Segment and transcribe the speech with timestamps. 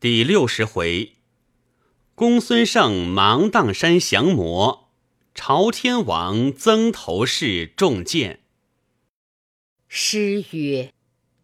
[0.00, 1.14] 第六十回，
[2.14, 4.90] 公孙胜芒砀山降魔，
[5.34, 8.38] 朝天王曾头市中箭。
[9.88, 10.92] 诗曰：“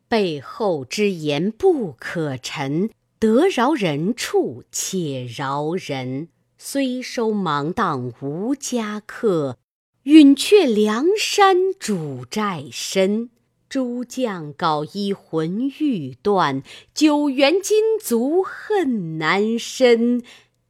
[0.07, 6.29] 背后之言不可陈，得饶人处且饶人。
[6.57, 9.59] 虽收芒砀无家客，
[10.05, 13.31] 允却梁山主债身。”
[13.75, 16.63] 诸将告一魂欲断，
[16.95, 20.23] 九原金足恨难伸。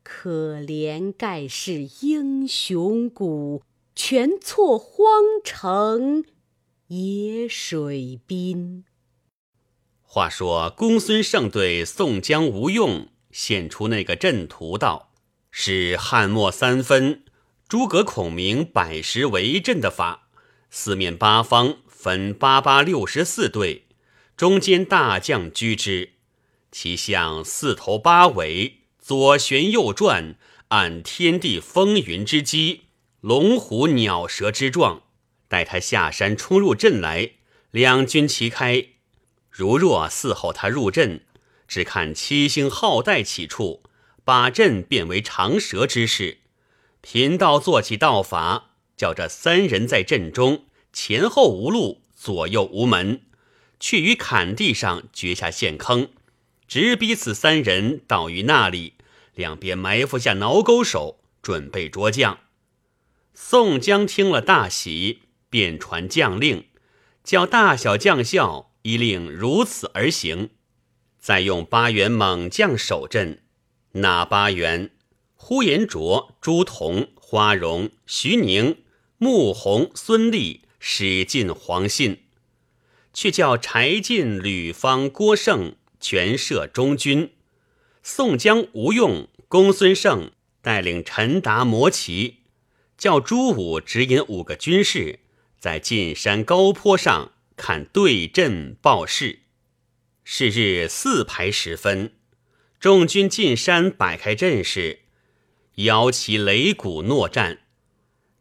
[0.02, 3.62] 可怜盖世英雄骨，
[3.95, 6.25] 全错荒城
[6.87, 8.87] 野水滨。
[10.00, 15.11] 话说公孙胜对宋江、吴用献出那个阵图道，
[15.50, 17.23] 是汉末三分，
[17.69, 20.30] 诸葛孔明百十为阵的法，
[20.70, 21.77] 四面八方。
[22.04, 23.86] 分八八六十四队，
[24.36, 26.10] 中间大将居之，
[26.70, 30.36] 其象四头八尾，左旋右转，
[30.68, 32.83] 按天地风云之机，
[33.22, 35.05] 龙虎鸟蛇之状。
[35.48, 37.30] 待他下山冲入阵来，
[37.70, 38.89] 两军齐开。
[39.48, 41.24] 如若伺候他入阵，
[41.66, 43.83] 只看七星号带起处，
[44.27, 46.41] 把阵变为长蛇之势。
[47.00, 50.66] 贫道做起道法，叫这三人在阵中。
[50.95, 53.23] 前后无路，左右无门，
[53.81, 56.09] 却于坎地上掘下陷坑，
[56.69, 58.95] 直逼此三人倒于那里，
[59.34, 62.39] 两边埋伏下挠钩手，准备捉将。
[63.34, 66.67] 宋江听了大喜，便传将令，
[67.25, 70.51] 叫大小将校依令如此而行。
[71.19, 73.42] 再用八员猛将守阵，
[73.95, 74.92] 哪八员？
[75.34, 78.84] 呼延灼、朱仝、花荣、徐宁、
[79.19, 80.64] 穆弘、孙立。
[80.86, 82.24] 使尽黄信，
[83.14, 87.32] 却叫柴进、吕方、郭盛全设中军。
[88.02, 92.40] 宋江、吴用、公孙胜带领陈达、摩骑，
[92.98, 95.20] 叫朱武指引五个军士
[95.58, 99.39] 在进山高坡上看对阵报事。
[100.23, 102.12] 是日四排时分，
[102.78, 104.98] 众军进山摆开阵势，
[105.77, 107.61] 摇旗擂鼓，诺战。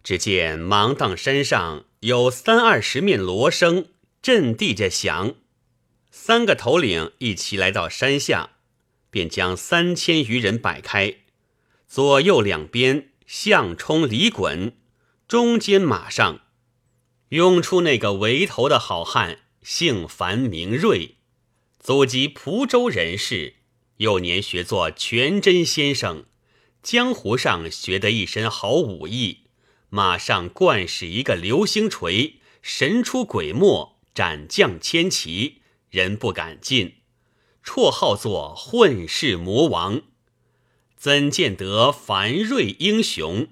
[0.03, 1.85] 只见芒砀山上。
[2.03, 3.87] 有三二十面锣声
[4.21, 5.35] 震地着响，
[6.11, 8.57] 三个头领一齐来到山下，
[9.09, 11.19] 便将三千余人摆开，
[11.87, 14.75] 左右两边相冲里滚，
[15.29, 16.41] 中间马上
[17.29, 21.15] 涌出那个围头的好汉，姓樊名瑞，
[21.79, 23.53] 祖籍蒲州人士，
[23.95, 26.25] 幼年学做全真先生，
[26.81, 29.42] 江湖上学得一身好武艺。
[29.95, 35.61] 马上惯使一个流星锤，神出鬼没，斩将千骑，
[35.91, 36.95] 人不敢近。
[37.63, 40.01] 绰号作混世魔王。
[40.97, 43.49] 怎见得樊瑞英雄？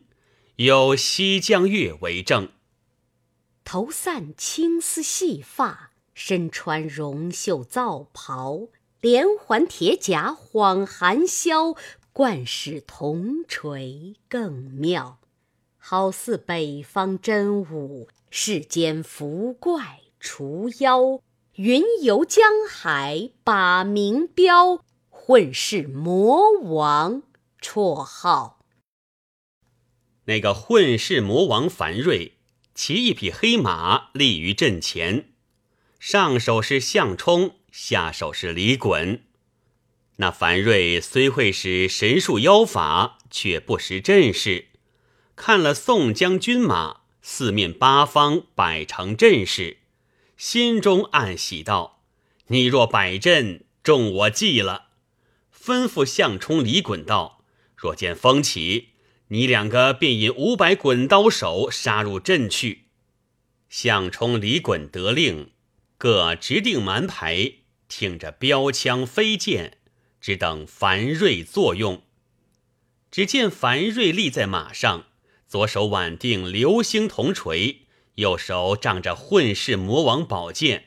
[0.56, 2.50] 有西江月为证。
[3.64, 8.62] 头散青丝细发，身穿绒袖皂袍，
[9.00, 11.76] 连环铁甲晃寒宵，
[12.12, 15.20] 惯使铜锤更妙。
[15.84, 21.20] 好似北方真武，世间伏怪除妖，
[21.56, 27.24] 云游江海把名标，混世魔王
[27.60, 28.60] 绰号。
[30.26, 32.38] 那个混世魔王樊瑞，
[32.76, 35.34] 骑一匹黑马立于阵前，
[36.00, 39.22] 上手是项冲，下手是李衮。
[40.18, 44.68] 那樊瑞虽会使神术妖法，却不识阵势。
[45.44, 49.78] 看了宋江军马四面八方摆成阵势，
[50.38, 52.04] 心中暗喜道
[52.50, 54.90] ：“你若摆阵，中我计了。”
[55.52, 57.44] 吩咐项冲、李衮道
[57.76, 58.90] ：“若见风起，
[59.30, 62.84] 你两个便引五百滚刀手杀入阵去。”
[63.68, 65.50] 项冲、李衮得令，
[65.98, 67.54] 各直定蛮牌，
[67.88, 69.80] 挺着标枪飞剑，
[70.22, 72.04] 只等樊瑞作用。
[73.10, 75.08] 只见樊瑞立在马上。
[75.52, 77.82] 左手挽定流星铜锤，
[78.16, 80.86] 右手仗着混世魔王宝剑，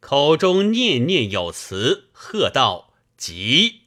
[0.00, 3.84] 口中念念有词，喝道：“急！”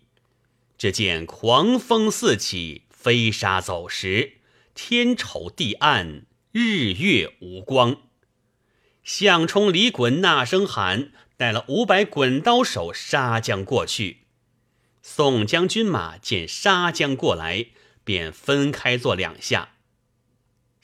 [0.80, 4.38] 只见狂风四起，飞沙走石，
[4.74, 7.98] 天丑地暗，日月无光。
[9.04, 14.22] 项冲、李衮那声喊，带了五百滚刀手杀将过去。
[15.04, 17.68] 宋将军马见杀将过来，
[18.04, 19.74] 便分开做两下。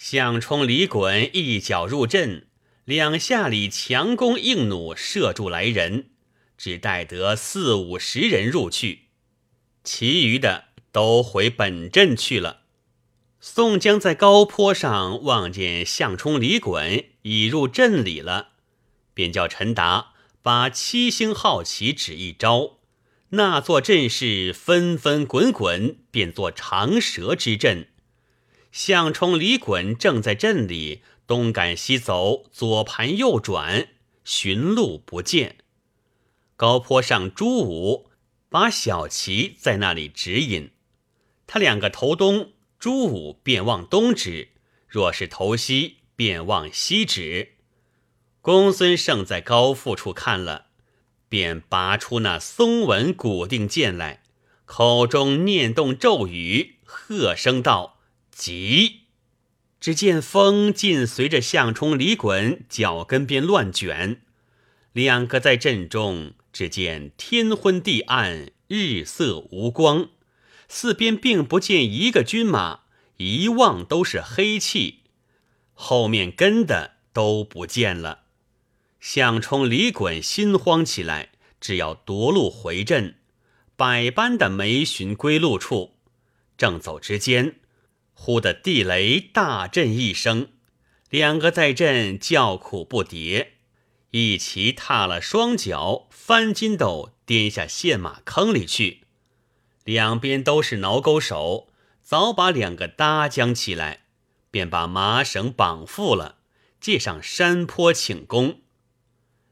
[0.04, 2.48] 项冲、李衮一脚入阵，
[2.86, 6.10] 两下里强弓硬弩射住来人，
[6.58, 9.10] 只带得四五十人入去。
[9.84, 12.62] 其余的都回本镇去了。
[13.40, 18.54] 宋江在高坡上望见项冲、李衮已入镇里了，
[19.14, 22.80] 便叫陈达把七星号旗指一招，
[23.30, 27.90] 那座阵势纷纷滚滚，变作长蛇之阵。
[28.72, 33.90] 项冲、李衮正在阵里东赶西走，左盘右转，
[34.24, 35.58] 寻路不见。
[36.56, 38.10] 高坡上朱武
[38.50, 40.72] 把小旗在那里指引，
[41.48, 44.50] 他两个头东，朱武便往东指；
[44.88, 47.56] 若是头西，便往西指。
[48.42, 50.68] 公孙胜在高阜处看了，
[51.28, 54.24] 便拔出那松纹古定剑来，
[54.66, 58.01] 口中念动咒语，喝声道。
[58.42, 59.02] 急！
[59.80, 64.20] 只见风尽随着项冲、李衮脚跟边乱卷，
[64.94, 70.10] 两个在阵中，只见天昏地暗，日色无光，
[70.68, 72.80] 四边并不见一个军马，
[73.18, 75.02] 一望都是黑气，
[75.74, 78.24] 后面跟的都不见了。
[79.00, 81.30] 项冲、李衮心慌起来，
[81.60, 83.18] 只要夺路回阵，
[83.76, 85.94] 百般的没寻归路处，
[86.58, 87.61] 正走之间。
[88.24, 90.50] 忽的地雷大震一声，
[91.10, 93.48] 两个在阵叫苦不迭，
[94.12, 99.06] 一齐踏了双脚，翻筋斗颠下陷马坑里去。
[99.86, 101.70] 两边都是挠钩手，
[102.04, 104.04] 早把两个搭将起来，
[104.52, 106.38] 便把麻绳绑缚了，
[106.80, 108.62] 借上山坡请功。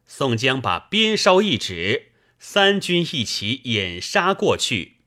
[0.06, 4.98] 宋江把鞭梢一指，三军一齐掩杀过去。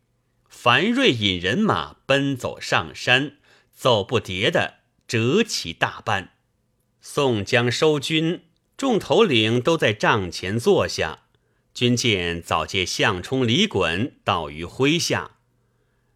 [0.48, 3.36] 樊瑞引人马奔走上山。
[3.82, 4.74] 走不迭的
[5.08, 6.34] 折其大半，
[7.00, 8.44] 宋江收军，
[8.76, 11.24] 众头领都在帐前坐下。
[11.74, 15.32] 军见早借项冲、李衮倒于麾下，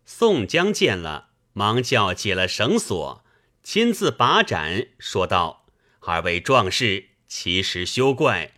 [0.04, 3.24] 宋江见了，忙叫解了绳索，
[3.64, 5.66] 亲自把斩，说道
[6.06, 8.52] ：“二位壮士，其实休怪，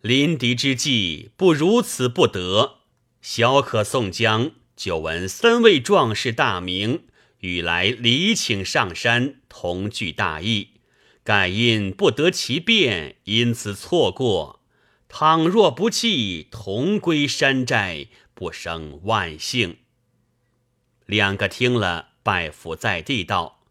[0.00, 2.76] 临敌之际不如此不得。
[3.20, 7.06] 小可宋江，久闻三位壮士大名。”
[7.42, 10.68] 与来礼请上山，同聚大义。
[11.24, 14.60] 盖因不得其便，因此错过。
[15.08, 19.78] 倘若不弃，同归山寨，不生万幸。
[21.06, 23.64] 两个听了，拜伏在地道：“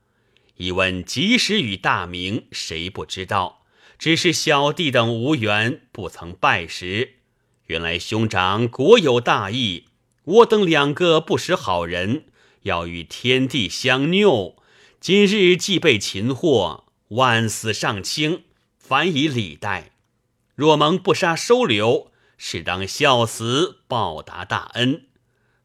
[0.58, 3.64] 一问及时与大名，谁不知道？
[3.98, 7.20] 只是小弟等无缘，不曾拜时。
[7.68, 9.86] 原来兄长国有大义，
[10.26, 12.26] 我等两个不识好人。”
[12.64, 14.56] 要与天地相拗，
[15.00, 18.44] 今日既被擒获，万死尚轻，
[18.78, 19.92] 反以礼待。
[20.56, 25.08] 若蒙不杀收留，是当孝死报答大恩。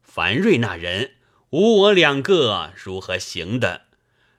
[0.01, 1.11] 樊瑞那人
[1.51, 3.83] 无我两个，如何行的？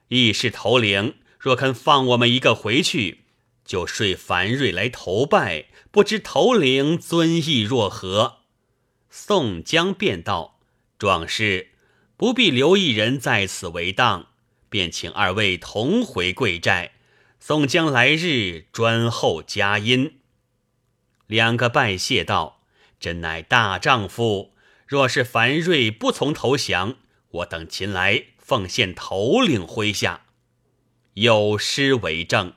[0.08, 3.25] 义士头领若肯放我们一个回去，
[3.64, 5.66] 就睡樊瑞来投拜。
[5.90, 8.38] 不知头领尊意若何？
[9.08, 10.58] 宋江便道
[10.99, 11.69] ：“壮士。”
[12.19, 14.26] 不必留一人在此为当，
[14.69, 16.94] 便请二位同回贵寨。
[17.38, 20.19] 宋江来日专候佳音。
[21.29, 22.62] 两个拜谢道
[22.99, 24.53] ：“真乃大丈夫。
[24.85, 26.97] 若是樊瑞不从投降，
[27.31, 30.22] 我等秦来奉献头领麾下。
[31.15, 32.55] 有诗为证：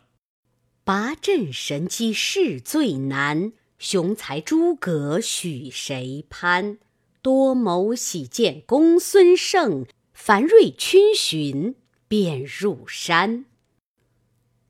[0.84, 6.80] 拔阵神机是最难，雄才诸葛许谁攀？
[7.22, 11.76] 多谋喜见公孙胜，樊瑞逡巡
[12.08, 13.46] 便入山。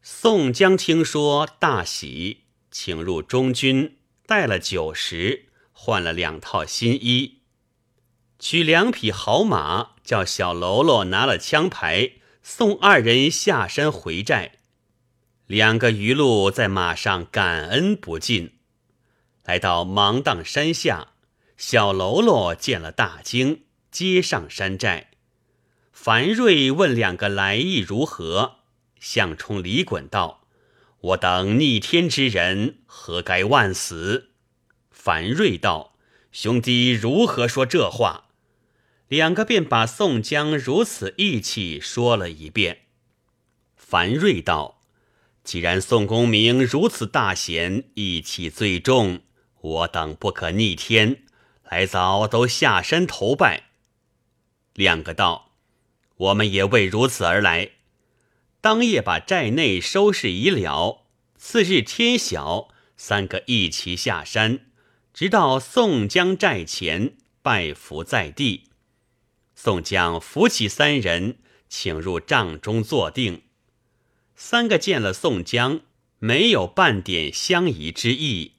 [0.01, 7.39] 宋江听说大喜，请入中军，带了酒食，换了两套新衣，
[8.37, 14.59] 取两匹好马，叫小喽啰拿了枪牌，送二人下山回寨。
[15.47, 18.55] 两个余路在马上感恩不尽，
[19.45, 21.10] 来到芒砀山下。
[21.61, 25.11] 小喽啰见了大惊，接上山寨。
[25.93, 28.55] 樊瑞问两个来意如何，
[28.99, 30.47] 项冲、李衮道
[31.01, 34.31] ：“我等逆天之人，何该万死？”
[34.89, 35.93] 樊瑞道
[36.33, 38.31] ：“兄弟如何说这话？”
[39.07, 42.85] 两个便把宋江如此义气说了一遍。
[43.77, 44.81] 樊瑞道
[45.45, 49.21] ：“既然宋公明如此大贤，义气最重，
[49.61, 51.21] 我等不可逆天。”
[51.71, 53.69] 还早都下山投拜。
[54.73, 55.53] 两个道
[56.17, 57.71] ：“我们也为如此而来。”
[58.59, 61.05] 当夜把寨内收拾已了。
[61.37, 64.65] 次日天晓，三个一齐下山，
[65.13, 68.65] 直到宋江寨前拜伏在地，
[69.55, 71.37] 宋江扶起三人，
[71.69, 73.43] 请入帐中坐定。
[74.35, 75.79] 三个见了宋江，
[76.19, 78.55] 没有半点相疑之意，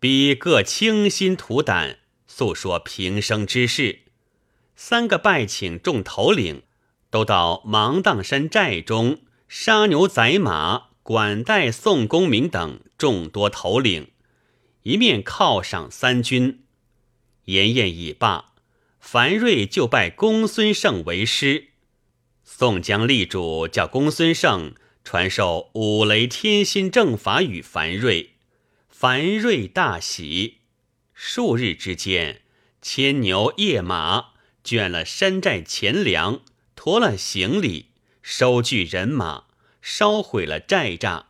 [0.00, 1.98] 比各倾心吐胆，
[2.38, 4.00] 诉说平生之事。
[4.74, 6.64] 三个拜请众头领，
[7.08, 14.10] 都到芒砀山寨中杀牛宰马，管待宋公明等众多头领，
[14.82, 16.60] 一面犒赏三军。
[17.46, 18.52] 筵宴已罢。
[19.00, 21.68] 樊瑞就拜公孙胜为师，
[22.44, 28.32] 宋江立主叫公孙胜传授五雷天心正法与樊瑞，
[28.90, 30.58] 樊瑞大喜。
[31.18, 32.42] 数日之间，
[32.82, 36.42] 牵牛夜马，卷了山寨钱粮，
[36.74, 39.44] 驮了行李，收聚人马，
[39.80, 41.24] 烧毁了寨栅，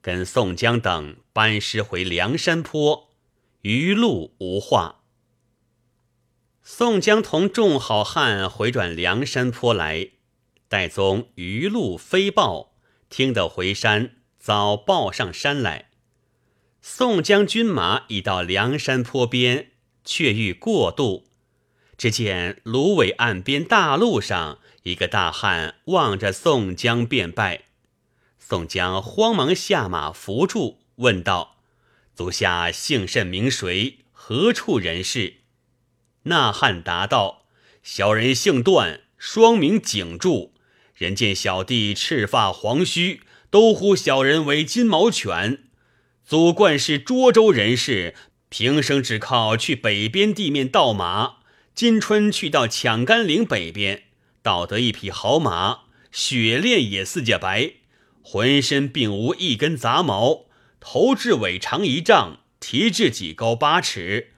[0.00, 3.10] 跟宋江等班师回梁山坡，
[3.62, 5.00] 余路无话。
[6.62, 10.10] 宋江同众好汉回转梁山坡来，
[10.68, 12.76] 戴宗余路飞报，
[13.10, 15.90] 听得回山，早报上山来。
[16.86, 19.70] 宋江军马已到梁山坡边，
[20.04, 21.24] 却欲过渡，
[21.96, 27.62] 只见芦苇岸边大路上，一个大汉望着宋江便拜。
[28.38, 31.56] 宋江慌忙下马扶住，问道
[32.14, 34.00] ：“足下姓甚名谁？
[34.12, 35.36] 何处人士？”
[36.24, 37.46] 那汉答道
[37.82, 40.52] ：“小人姓段，双名景柱。
[40.94, 45.64] 人见小弟赤发黄须，都呼小人为金毛犬。
[46.34, 48.12] 祖贯是涿州人士，
[48.48, 51.36] 平生只靠去北边地面盗马。
[51.76, 54.02] 今春去到抢甘岭北边，
[54.42, 57.74] 盗得一匹好马，雪练也似家白，
[58.20, 60.46] 浑身并无一根杂毛，
[60.80, 64.32] 头至尾长一丈，蹄至几高八尺。”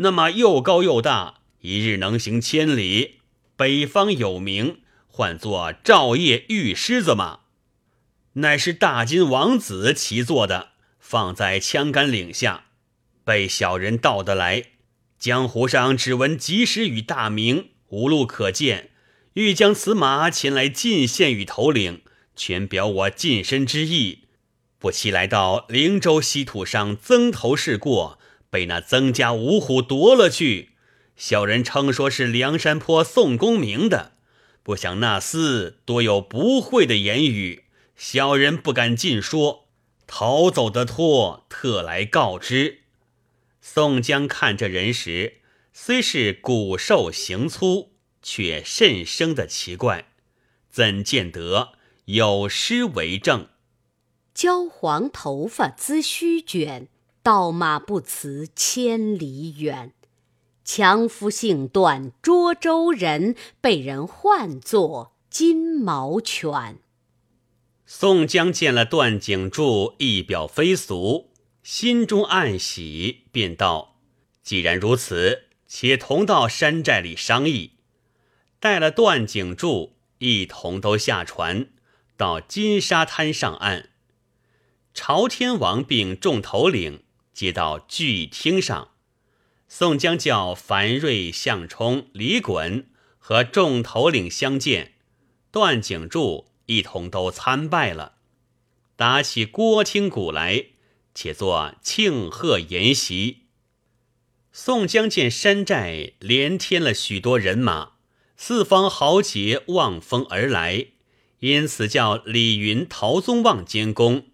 [0.00, 3.20] 那马又高又大，一日能行千里。
[3.56, 7.38] 北方有名，唤作赵夜玉狮子马，
[8.34, 10.72] 乃是大金王子骑坐的，
[11.10, 12.64] 放在枪杆岭下，
[13.24, 14.64] 被小人盗得来。
[15.18, 18.90] 江湖上只闻及时雨大名，无路可见，
[19.32, 22.02] 欲将此马前来进献与头领，
[22.36, 24.24] 全表我近身之意。
[24.78, 28.18] 不期来到灵州西土上，曾头市过。
[28.50, 30.72] 被那曾家五虎夺了去，
[31.16, 34.12] 小人称说是梁山坡宋公明的，
[34.62, 37.64] 不想那厮多有不讳的言语，
[37.96, 39.67] 小人不敢尽说，
[40.08, 42.80] 逃走的托，特来告知。
[43.60, 45.34] 宋江看这人时，
[45.72, 50.06] 虽是骨瘦形粗，却甚生的奇怪，
[50.68, 51.74] 怎见得
[52.06, 53.46] 有诗为证？
[54.34, 56.88] 焦黄头发滋须卷。
[57.20, 59.92] 盗马不辞千里远，
[60.64, 66.78] 强夫姓段，涿州人，被人唤作金毛犬。
[67.90, 71.30] 宋江见了段景柱一表非俗，
[71.62, 73.98] 心中暗喜，便道
[74.44, 77.78] ：“既然如此，且同到山寨里商议。”
[78.60, 81.70] 带了段景柱一同都下船，
[82.18, 83.88] 到金沙滩上岸。
[84.92, 87.04] 朝天王并众头领。
[87.32, 88.90] 接到聚厅上，
[89.66, 92.84] 宋江叫樊瑞、项冲、李衮
[93.18, 94.92] 和众头领相见，
[95.50, 98.16] 段景柱一同都参拜了，
[98.94, 100.66] 打起郭听鼓来，
[101.14, 103.44] 且做庆贺筵席。
[104.52, 107.92] 宋江见山寨连添了许多人马，
[108.36, 110.88] 四方豪杰望风而来，
[111.40, 114.26] 因此叫李云、陶宗旺监工。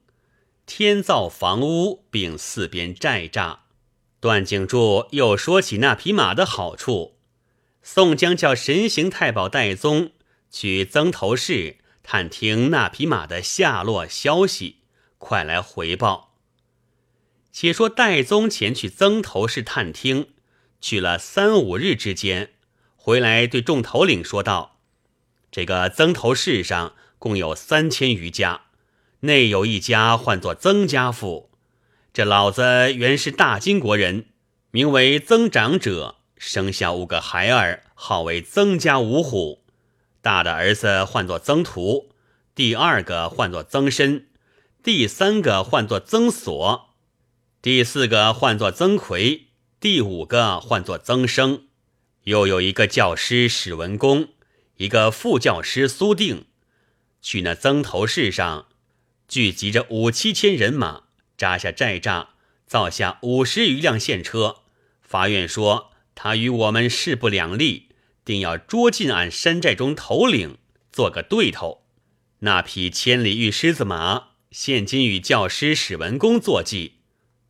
[0.67, 3.59] 天造房屋，并四边寨栅。
[4.19, 7.17] 段景柱又说起那匹马的好处。
[7.83, 10.11] 宋江叫神行太保戴宗
[10.51, 14.83] 去曾头市探听那匹马的下落消息，
[15.19, 16.37] 快来回报。
[17.51, 20.29] 且说戴宗前去曾头市探听，
[20.81, 22.53] 去了三五日之间，
[22.95, 24.79] 回来对众头领说道
[25.51, 28.61] ：“这个曾头市上共有三千余家。”
[29.21, 31.51] 内有一家唤作曾家府，
[32.13, 34.27] 这老子原是大金国人，
[34.71, 39.64] 名为曾长者，生下五个孩儿，号为曾家五虎。
[40.25, 42.09] 大的儿子唤作曾图，
[42.55, 44.25] 第二个唤作曾参，
[44.83, 46.95] 第三个唤作曾锁，
[47.61, 51.65] 第四个唤作曾奎，第五个唤作曾生。
[52.23, 54.29] 又有一个教师史文恭，
[54.79, 56.47] 一个副教师苏定，
[57.21, 58.69] 去那曾头市上。
[59.29, 61.03] 聚集着五七千人马，
[61.37, 62.29] 扎下寨栅，
[62.67, 64.63] 造下五十余辆县车。
[65.03, 67.84] 法院说他与我们势不两立，
[68.25, 70.59] 定要捉进俺山寨中头领，
[70.91, 71.83] 做个对头。
[72.41, 76.95] 那匹千里玉狮子马，现今与教师史文恭坐骑，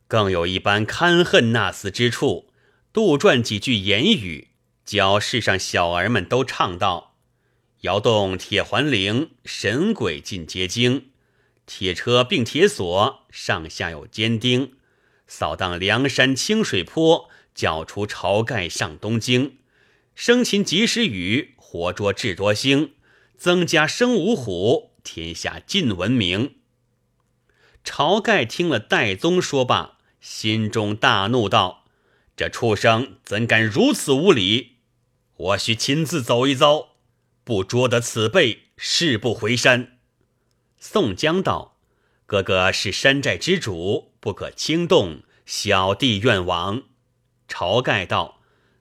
[0.07, 2.49] 更有一般堪恨那厮之处。
[2.93, 4.49] 杜撰几句言语，
[4.85, 7.17] 教世上小儿们都唱道
[7.81, 11.09] ：“摇动铁环铃，神鬼进结晶；
[11.65, 14.73] 铁车并铁锁，上下有尖钉。
[15.27, 19.57] 扫荡梁山清水坡，搅除晁盖上东京。
[20.15, 22.93] 生擒及时雨，活捉智多星。
[23.37, 26.55] 增加生五虎，天下尽闻名。”
[27.83, 31.85] 晁盖听了戴宗说罢，心中大怒道。
[32.37, 34.77] 这畜生怎敢如此无礼！
[35.35, 36.95] 我须亲自走一遭，
[37.43, 39.99] 不捉得此辈，誓不回山。
[40.79, 41.77] 宋江道
[42.25, 46.83] ：“哥哥是山寨之主，不可轻动，小弟愿往。”
[47.47, 48.34] 晁盖道：“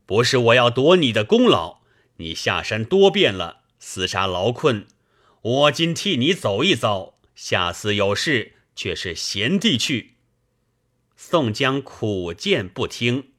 [0.06, 1.78] 不是我要夺你的功劳，
[2.16, 4.86] 你下山多变了，厮杀劳困，
[5.40, 10.16] 我今替你走一遭，下次有事却是贤弟去。”
[11.16, 13.30] 宋江苦谏不听。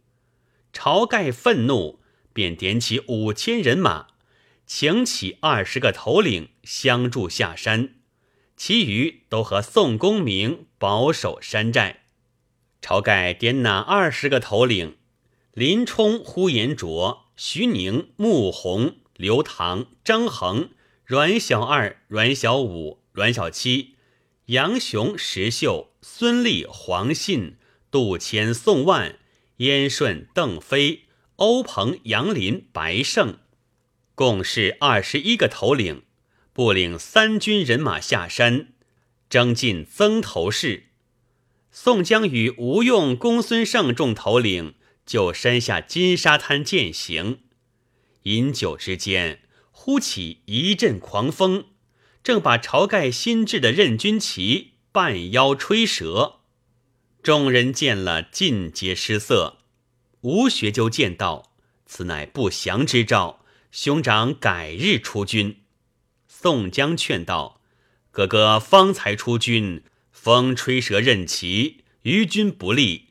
[0.73, 1.99] 晁盖愤怒，
[2.33, 4.07] 便点起五千人马，
[4.65, 7.95] 请起二十个头领相助下山，
[8.57, 12.01] 其余都和宋公明保守山寨。
[12.81, 14.97] 晁盖点哪二十个头领？
[15.55, 20.71] 林冲、呼延灼、徐宁、穆弘、刘唐、张衡、
[21.05, 23.95] 阮小二、阮小五、阮小七、
[24.47, 27.55] 杨雄、石秀、孙立、黄信、
[27.89, 29.17] 杜迁、宋万。
[29.57, 31.03] 燕顺、邓飞、
[31.37, 33.37] 欧鹏、杨林、白胜，
[34.13, 36.03] 共是二十一个头领，
[36.51, 38.73] 不领三军人马下山，
[39.29, 40.87] 征进曾头市。
[41.71, 44.73] 宋江与吴用、公孙胜众头领
[45.05, 47.39] 就山下金沙滩践行。
[48.23, 51.65] 饮酒之间，忽起一阵狂风，
[52.23, 56.39] 正把晁盖新制的任军旗半腰吹折。
[57.21, 59.59] 众人见了，尽皆失色。
[60.21, 61.53] 吴学究见道
[61.85, 65.61] ：“此乃不祥之兆，兄长改日出军。”
[66.27, 67.61] 宋江劝道
[68.09, 73.04] ：“哥哥方才出军，风吹折刃旗，于军不利。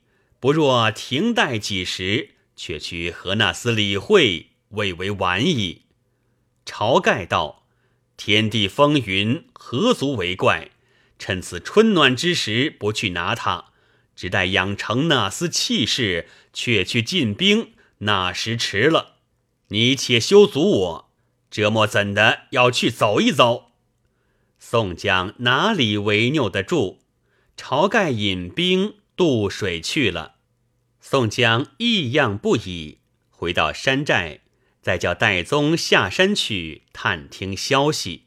[0.44, 5.84] 不若停待几时，却去和那厮理会，未为晚矣。”
[6.66, 7.64] 晁盖道
[8.18, 10.72] ：“天地风云，何足为怪？
[11.18, 13.72] 趁此春暖之时，不去拿他。”
[14.14, 19.14] 只待养成那厮气势，却去进兵，那时迟了。
[19.68, 21.10] 你且休阻我，
[21.50, 23.72] 这么怎的要去走一遭？
[24.58, 27.00] 宋江哪里违拗得住？
[27.56, 30.33] 晁盖引兵渡水去了。
[31.06, 32.96] 宋江异样不已，
[33.28, 34.40] 回到山寨，
[34.80, 38.24] 再叫戴宗下山去探听消息。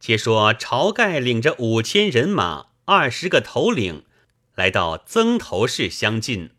[0.00, 4.04] 且说晁盖领着五千人马，二十个头领。
[4.56, 6.50] 来到曾头市相近，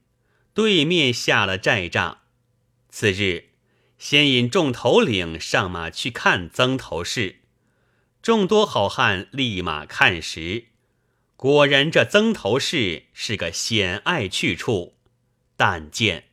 [0.53, 2.19] 对面下了寨栅。
[2.89, 3.49] 次日，
[3.97, 7.41] 先引众头领上马去看曾头市。
[8.21, 10.67] 众多好汉立马看时，
[11.35, 14.95] 果然这曾头市是个险隘去处。
[15.63, 16.23] 但见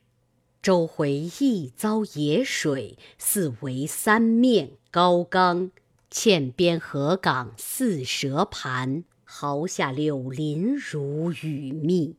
[0.62, 5.70] 周回一遭野水，四围三面高冈，
[6.10, 9.04] 嵌边河港似蛇盘。
[9.24, 12.16] 壕下柳林如雨密，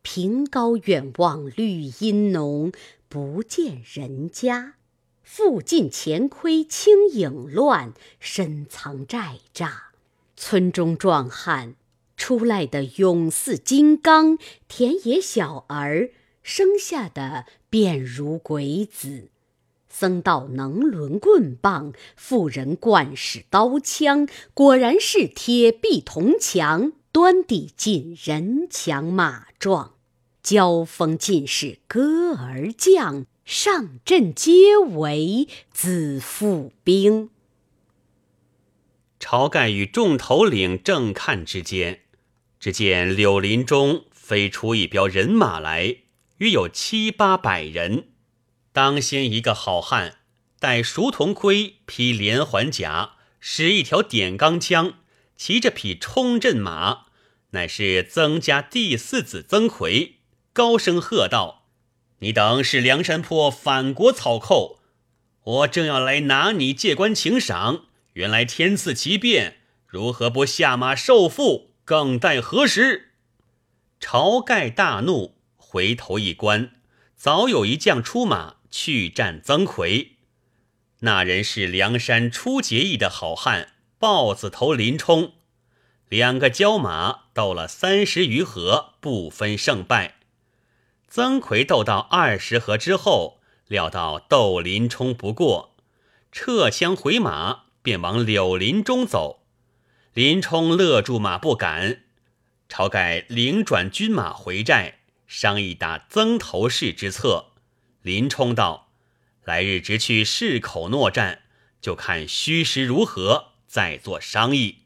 [0.00, 2.72] 凭高远望绿荫浓，
[3.10, 4.76] 不见人家。
[5.22, 9.70] 附近前窥青影乱，深藏寨栅。
[10.34, 11.74] 村中壮汉
[12.16, 16.10] 出来的勇似金刚，田野小儿
[16.42, 19.28] 生下的便如鬼子。
[19.88, 29.94] 僧道能抡棍棒，妇人惯使刀枪，果然是铁壁铜墙，端地尽人强马壮。
[30.42, 37.30] 交锋尽是歌儿将，上阵皆为子父兵。
[39.18, 42.02] 晁盖与众头领正看之间，
[42.66, 45.98] 只见柳林中飞出一彪人马来，
[46.38, 48.08] 约有七八百人。
[48.72, 50.16] 当先一个好汉，
[50.58, 54.94] 戴熟铜盔，披连环甲，使一条点钢枪，
[55.36, 57.02] 骑着匹冲阵马，
[57.50, 60.16] 乃是曾家第四子曾奎，
[60.52, 61.68] 高声喝道
[62.18, 64.80] ：“你等是梁山坡反国草寇，
[65.44, 71.65] 我正要来拿你借官请赏，原来天赐奇变，如何不下马受缚？
[71.86, 73.12] 更待何时？”
[73.98, 76.72] 晁盖大怒，回头一观，
[77.16, 78.56] 早有一将出马。
[78.68, 80.16] 去战曾奎。
[80.98, 85.32] 那人是梁山出结义的好汉豹子头林冲。
[86.10, 90.16] 两个交马斗了三十余合，不分胜败。
[91.08, 95.76] 曾奎斗到二十合之后，料到斗林冲不过，
[96.30, 99.45] 撤枪回马，便往柳林中走。
[100.16, 102.04] 林冲勒住马不赶。
[102.70, 107.48] 晁盖领转军马回寨，商议打曾头市之策。
[108.00, 108.88] 林冲道
[109.44, 111.42] ：“来日直去市口搦战，
[111.82, 114.84] 就看虚实如何，再做商议。”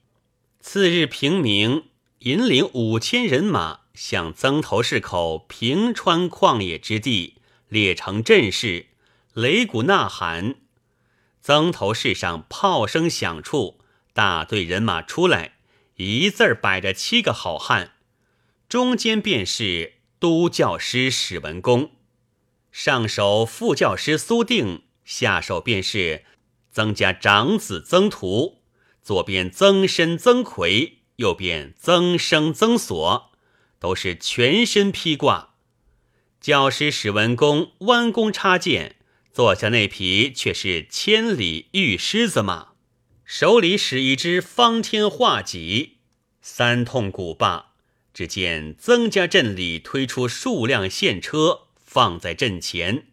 [0.58, 1.84] 次日平明，
[2.18, 7.36] 引领五千人马向曾头市口平川旷野之地
[7.68, 8.86] 列成阵势，
[9.34, 10.56] 擂鼓呐喊。
[11.40, 13.79] 曾头市上炮声响处，
[14.12, 15.54] 大队人马出来。
[15.96, 17.92] 一字儿摆着七个好汉，
[18.70, 21.90] 中间便是都教师史文恭，
[22.72, 26.24] 上手副教师苏定，下手便是
[26.70, 28.62] 曾家长子曾图，
[29.02, 33.32] 左边曾参、曾奎，右边曾生、曾锁，
[33.78, 35.56] 都是全身披挂。
[36.40, 38.96] 教师史文恭弯弓插箭，
[39.34, 42.69] 坐下那匹却是千里玉狮子马。
[43.32, 45.98] 手里使一支方天画戟，
[46.42, 47.66] 三通鼓罢。
[48.12, 53.06] 只见曾家镇里推出数辆线车，放在阵前。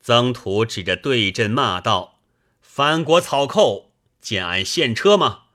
[0.00, 2.20] 曾图指着对阵骂道
[2.62, 5.46] ：“藩国草寇，见俺线车吗？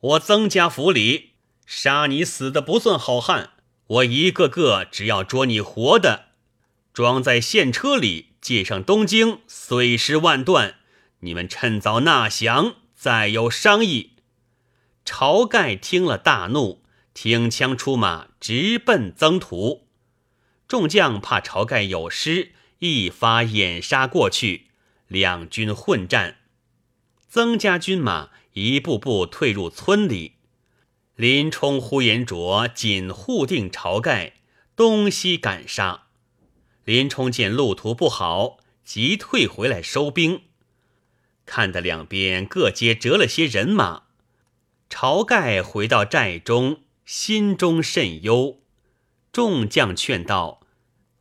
[0.00, 1.32] 我曾家府里
[1.66, 3.50] 杀你死的不算好汉，
[3.88, 6.28] 我一个个只要捉你活的，
[6.94, 10.76] 装在线车里，借上东京，碎尸万段。
[11.20, 12.76] 你们趁早纳降。”
[13.06, 14.14] 再有商议，
[15.04, 16.82] 晁盖听了大怒，
[17.14, 19.86] 挺枪出马，直奔曾图。
[20.66, 24.70] 众将怕晁盖有失，一发掩杀过去，
[25.06, 26.38] 两军混战。
[27.28, 30.32] 曾家军马一步步退入村里，
[31.14, 34.32] 林冲、呼延灼紧护定晁盖，
[34.74, 36.08] 东西赶杀。
[36.82, 40.45] 林冲见路途不好，急退回来收兵。
[41.46, 44.02] 看得两边各皆折了些人马，
[44.90, 48.60] 晁盖回到寨中，心中甚忧。
[49.32, 50.60] 众将劝道：“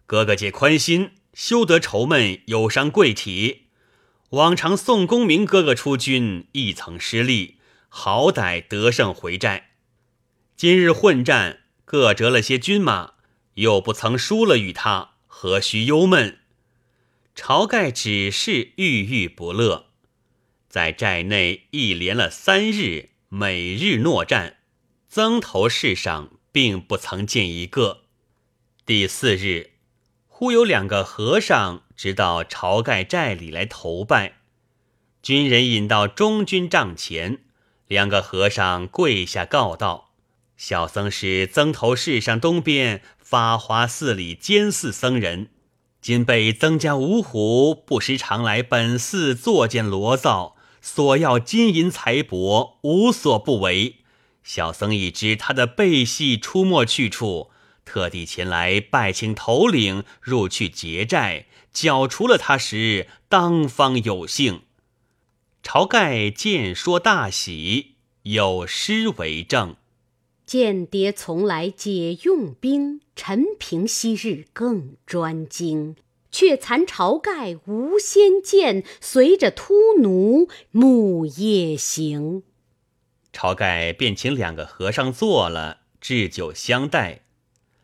[0.06, 3.68] 哥哥且宽心，休得愁闷，忧伤贵体。
[4.32, 7.58] 往常宋公明哥哥出军亦曾失利，
[7.88, 9.72] 好歹得胜回寨。
[10.58, 13.14] 今日混战，各折了些军马，
[13.56, 16.40] 又不曾输了与他，何须忧闷？”
[17.36, 19.85] 晁盖只是郁郁不乐。
[20.76, 24.58] 在寨内一连了三日，每日诺战，
[25.08, 28.02] 曾头市上并不曾见一个。
[28.86, 29.70] 第四日，
[30.28, 34.40] 忽有两个和尚直到晁盖寨里来投拜，
[35.24, 37.40] 军人引到中军帐前，
[37.88, 40.12] 两个和尚跪下告道
[40.58, 45.52] ：“小僧是曾头市上东边法华寺里监寺僧人，
[46.02, 50.52] 今被曾家五虎不时常来本寺作践罗造。”
[50.88, 53.96] 索要金银财帛，无所不为。
[54.44, 57.50] 小僧已知他的背隙出没去处，
[57.84, 64.62] 特地前来拜请头领入去结寨，剿除了他时，当方有幸。
[65.64, 69.78] 晁盖见说大喜，有诗为证：
[70.46, 75.96] 间谍从来解用兵，陈平昔日更专精。
[76.36, 82.44] 却惭晁盖无仙见，随着突奴暮夜行。
[83.32, 87.22] 晁盖便请两个和尚坐了，置酒相待。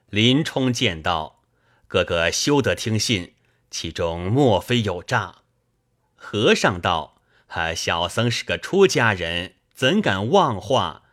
[0.10, 1.40] 林冲见道
[1.88, 3.36] ：“哥哥休得听信，
[3.70, 5.44] 其中莫非有诈？”
[6.18, 11.04] 和尚道：“哈，小僧是个出家人，怎敢妄话？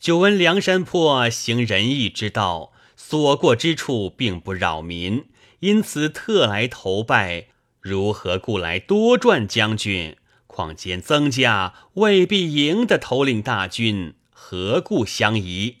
[0.00, 5.26] 久闻梁山泊行仁义之道，所过之处并不扰民。”
[5.60, 7.46] 因此特来投拜，
[7.80, 10.16] 如何故来多转将军？
[10.46, 15.78] 况见曾家未必赢得头领大军，何故相疑？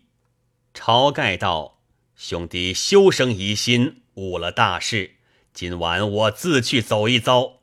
[0.74, 1.78] 晁盖道
[2.14, 5.12] ：“兄弟休生疑心，误了大事。
[5.52, 7.60] 今晚我自去走一遭。”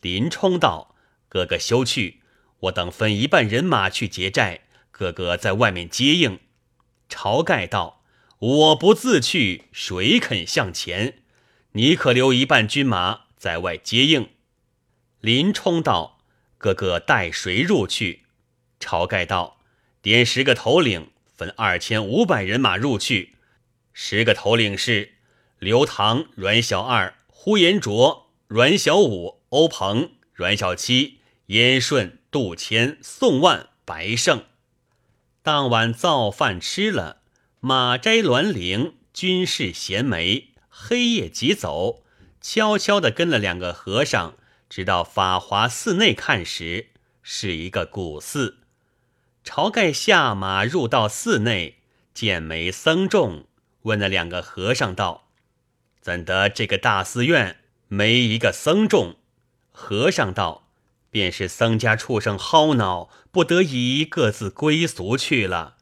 [0.00, 0.94] 林冲道
[1.28, 2.20] ：“哥哥休去，
[2.60, 6.38] 我等分一半人马去劫寨，哥哥在外面接应。”
[7.10, 8.02] 晁盖道
[8.38, 11.22] ：“我不自去，谁肯向前？”
[11.76, 14.30] 你可留一半军马在外接应。
[15.20, 16.22] 林冲道
[16.56, 18.22] ：“哥哥带谁入去？”
[18.80, 19.58] 晁盖道
[20.00, 23.34] ：“点十个头领，分二千五百人马入去。
[23.92, 25.16] 十个头领是
[25.58, 29.42] 刘唐、阮小二、呼延灼、阮小五。
[29.50, 34.44] 欧鹏、阮小七、燕顺、杜迁、宋万、白胜。
[35.42, 37.20] 当晚造饭吃了，
[37.60, 42.02] 马摘栾铃，军士衔枚，黑夜即走，
[42.42, 44.34] 悄悄地跟了两个和尚，
[44.68, 46.88] 直到法华寺内看时，
[47.22, 48.58] 是一个古寺。
[49.42, 51.78] 晁盖下马入到寺内，
[52.12, 53.46] 见没僧众，
[53.82, 55.30] 问那两个和尚道
[55.98, 59.16] ：“怎的这个大寺院没一个僧众？”
[59.72, 60.68] 和尚道
[61.10, 65.75] ：“便是僧家畜生薅恼，不得已各自归俗去了。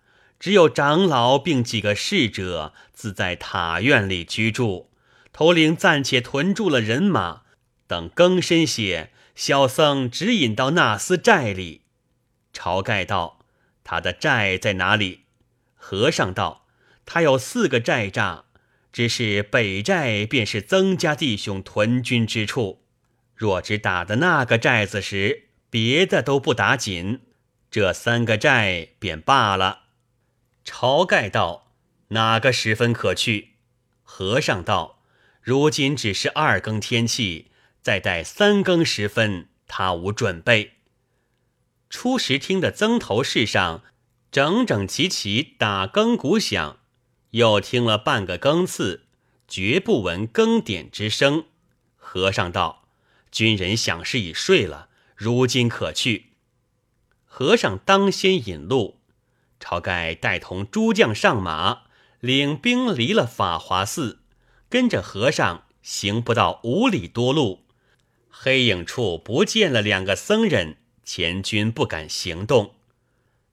[0.44, 4.90] 只有长老并几个侍者自在塔院里居住。
[5.33, 7.44] 头领暂且屯住了人马，
[7.87, 11.85] 等更深些，小僧指引到那厮寨里。”
[12.52, 13.38] 晁盖道。
[13.85, 15.20] 他的寨在哪里？
[15.76, 16.66] 和尚道
[17.07, 18.42] ：“他有四个寨栅，
[18.92, 22.85] 只是北寨便是曾家弟兄屯军之处。
[23.35, 27.22] 若只打的那个寨子时，别的都不打紧，
[27.70, 29.83] 这三个寨便罢了。”
[30.64, 31.72] 晁盖道
[32.09, 33.50] ：“哪个时分可去？”
[34.03, 35.03] 和尚道
[35.42, 37.50] ：“如今只是二更天气，
[37.83, 40.72] 再待三更时分，他无准备。”
[41.90, 43.83] 初时听得曾头市上
[44.33, 46.79] 整整齐齐打更鼓响，
[47.31, 49.05] 又听了半个更次，
[49.46, 51.44] 绝不闻更点之声。
[51.96, 52.88] 和尚道
[53.31, 56.31] ：“军人想是已睡了，如今可去。”
[57.27, 59.00] 和尚当先引路，
[59.64, 61.85] 晁盖带同诸将上马，
[62.20, 64.20] 领兵离了法华寺，
[64.68, 67.64] 跟着和尚行不到五里多路，
[68.29, 70.77] 黑影处不见了两个僧人。
[71.07, 72.77] 前军不敢行动，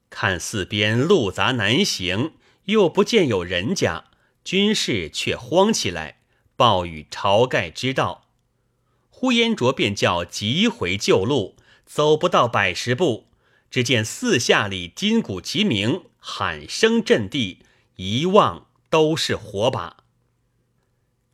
[0.08, 2.32] 看四边路杂难行，
[2.64, 4.04] 又不见有人家，
[4.42, 6.20] 军士却慌起来，
[6.56, 8.26] 报与晁盖知道。
[9.10, 13.26] 呼延灼便叫急回旧路，走不到百十步，
[13.72, 17.60] 只见四下里金鼓齐鸣，喊声震地，
[17.96, 20.04] 一望都是火把。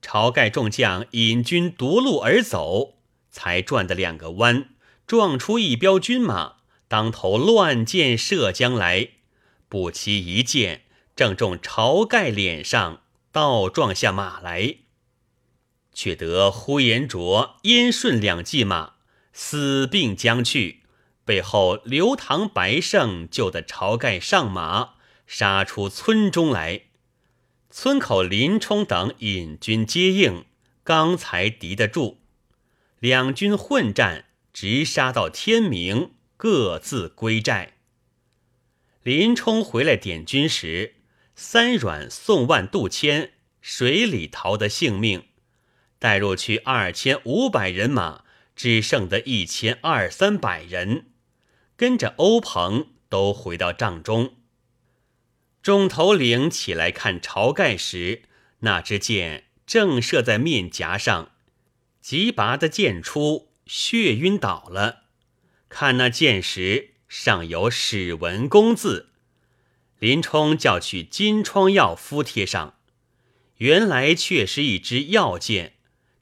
[0.00, 2.94] 晁盖众将引军夺路而走，
[3.28, 4.68] 才转的两个弯。
[5.04, 9.08] 撞出一彪军马，当头乱箭射将来，
[9.68, 10.84] 不期一箭
[11.16, 14.76] 正中晁盖脸上，倒撞下马来。
[15.92, 18.92] 却得呼延灼、燕顺两骑马
[19.32, 20.77] 死并将去，
[21.28, 24.94] 背后刘唐、白胜救得晁盖上马，
[25.26, 26.84] 杀出村中来。
[27.68, 30.46] 村口林冲等引军接应，
[30.82, 32.16] 刚才敌得住，
[32.98, 34.24] 两军混战。
[34.54, 37.74] 直杀到天明，各自归寨。
[39.02, 40.94] 林冲回来点军时，
[41.34, 45.24] 三阮、宋万、杜迁水里逃得性命，
[45.98, 48.24] 带入去二千五百人马，
[48.56, 51.04] 只剩得一千二三百人，
[51.78, 54.34] 跟着欧鹏都回到帐中。
[55.62, 58.24] 众头领起来看晁盖时，
[58.60, 61.30] 那支箭正射在面颊上，
[62.02, 63.48] 急拔的箭出。
[63.64, 65.02] 血晕倒了，
[65.68, 69.10] 看那箭时上有“史文恭”字，
[69.98, 72.78] 林冲叫去金疮药敷贴上，
[73.58, 75.74] 原来却是一支药箭。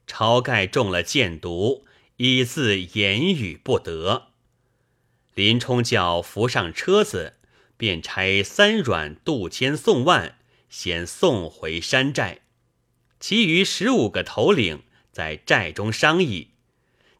[0.05, 1.85] 晁盖中了箭毒，
[2.17, 4.26] 已自言语不得。
[5.37, 7.35] 林冲叫扶上车子，
[7.77, 12.39] 便差三阮、杜迁、宋万先送回山寨，
[13.19, 16.53] 其余十五个头领在寨中商议。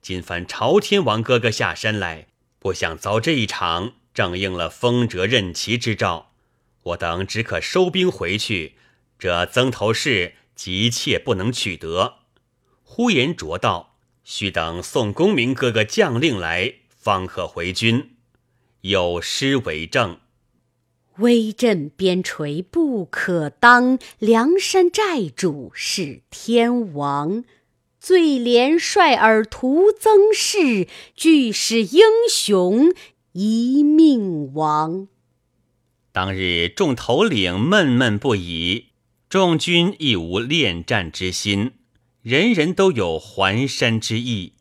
[0.01, 2.25] 今番朝天王哥哥下山来，
[2.58, 6.32] 不想遭这一场，正应了风折任其之兆。
[6.86, 8.77] 我等只可收兵回去，
[9.19, 12.15] 这曾头市急切不能取得。
[12.82, 16.73] 呼延灼道：“须等宋公明哥哥将令来，
[17.07, 18.17] 方可回军。
[18.81, 20.19] 有诗为证：
[21.19, 27.45] 威震边陲不可当，梁山寨主是天王。”
[27.97, 32.93] 最怜率尔徒增势，俱是英雄
[33.31, 35.07] 一命亡。
[36.11, 38.87] 当日众头领闷闷不已，
[39.29, 41.71] 众军亦无恋战之心，
[42.21, 44.51] 人人都有还山之意。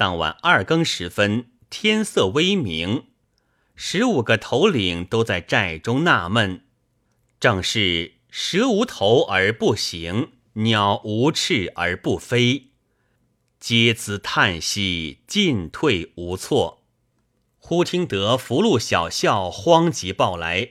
[0.00, 3.04] 当晚二更时分，天色微明，
[3.76, 6.64] 十五个头领都在寨中纳闷，
[7.38, 10.30] 正是蛇无头而不行。
[10.54, 12.68] 鸟无翅而不飞，
[13.58, 16.82] 皆自叹息，进退无措。
[17.58, 20.70] 忽听得福禄小校慌急报来，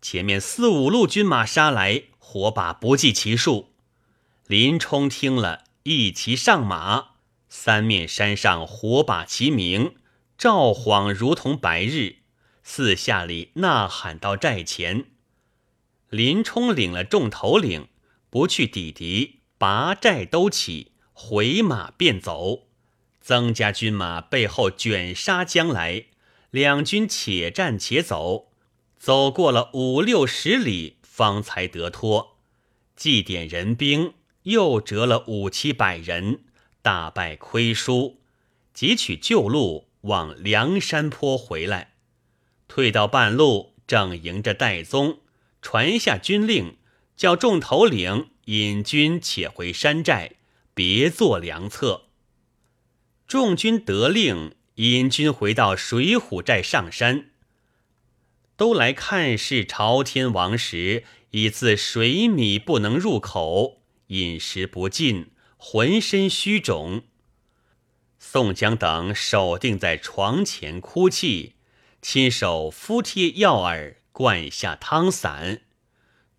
[0.00, 3.74] 前面四五路军马杀来，火把不计其数。
[4.46, 7.09] 林冲听了一齐上马，
[7.50, 9.96] 三面山上火把齐鸣，
[10.38, 12.18] 照晃如同白日。
[12.62, 15.06] 四下里呐喊到寨前，
[16.08, 17.88] 林冲领了众头领，
[18.30, 22.68] 不去抵敌，拔寨都起，回马便走。
[23.20, 26.06] 曾家军马背后卷杀将来，
[26.50, 28.52] 两军且战且走，
[28.96, 32.38] 走过了五六十里，方才得脱。
[32.94, 36.44] 祭点人兵，又折了五七百人，
[36.82, 38.20] 大败亏输，
[38.72, 41.94] 急取旧路往梁山坡回来。
[42.68, 45.18] 退到半路，正迎着戴宗，
[45.60, 46.76] 传下军令，
[47.16, 50.36] 叫众头领引军且回山寨，
[50.72, 52.06] 别做良策。
[53.26, 57.30] 众军得令，引军回到水浒寨上山，
[58.56, 65.30] 都来看视朝天王时，已自水米不能入口，饮食不进，
[65.62, 67.02] 浑身虚肿。
[68.18, 71.54] 宋江等守定在床前哭泣。
[72.00, 75.60] 亲手敷贴药饵，灌下汤散，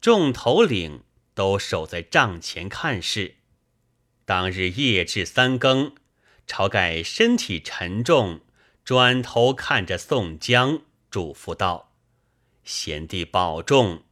[0.02, 1.04] 众头领
[1.36, 3.36] 都守在帐前看事。
[4.26, 5.94] 当日夜至三更，
[6.48, 8.42] 晁盖身体沉重，
[8.84, 10.82] 转头看着宋江，
[11.12, 11.92] 嘱咐道
[12.66, 14.04] ：“贤弟保重，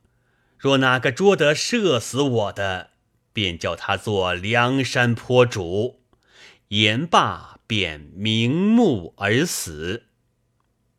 [0.55, 2.91] 若哪个捉得射死我的，
[3.39, 6.01] 便叫他做梁山坡主。”
[6.67, 10.07] 言罢，便瞑目而死。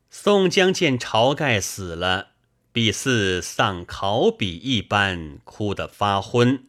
[0.09, 2.29] 宋江见晁盖死了，
[2.73, 6.65] 必似丧考妣一般，哭得发昏。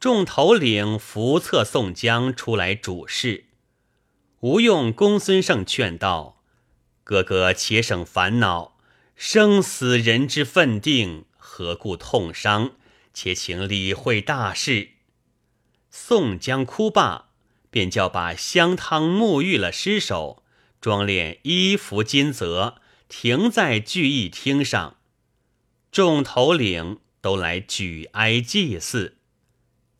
[0.00, 3.44] 众头领扶策宋江出来主事。
[4.40, 6.42] 吴用、公孙胜劝道
[7.04, 8.78] ：“哥哥且省烦恼，
[9.14, 12.72] 生死人之分定，何故痛伤？
[13.20, 14.90] 且请理会大事。”
[15.90, 17.30] 宋江哭罢，
[17.68, 20.44] 便叫把香汤沐浴了尸首。
[20.80, 24.98] 装殓衣服金泽，停在聚义厅上，
[25.90, 29.16] 众头领都来举哀祭祀，